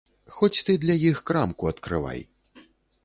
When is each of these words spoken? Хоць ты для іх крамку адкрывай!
Хоць 0.35 0.63
ты 0.69 0.77
для 0.85 0.95
іх 1.11 1.21
крамку 1.31 1.71
адкрывай! 1.73 2.19